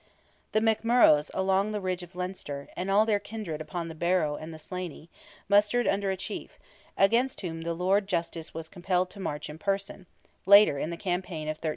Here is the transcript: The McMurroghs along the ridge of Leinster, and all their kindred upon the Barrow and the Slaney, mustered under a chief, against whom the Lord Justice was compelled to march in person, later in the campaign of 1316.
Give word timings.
The 0.53 0.61
McMurroghs 0.61 1.29
along 1.31 1.69
the 1.73 1.79
ridge 1.79 2.01
of 2.01 2.15
Leinster, 2.15 2.67
and 2.75 2.89
all 2.89 3.05
their 3.05 3.19
kindred 3.19 3.61
upon 3.61 3.87
the 3.87 3.93
Barrow 3.93 4.35
and 4.35 4.51
the 4.51 4.57
Slaney, 4.57 5.11
mustered 5.47 5.85
under 5.87 6.09
a 6.09 6.17
chief, 6.17 6.57
against 6.97 7.41
whom 7.41 7.61
the 7.61 7.75
Lord 7.75 8.07
Justice 8.07 8.51
was 8.51 8.67
compelled 8.67 9.11
to 9.11 9.19
march 9.19 9.47
in 9.47 9.59
person, 9.59 10.07
later 10.47 10.79
in 10.79 10.89
the 10.89 10.97
campaign 10.97 11.43
of 11.43 11.57
1316. 11.61 11.69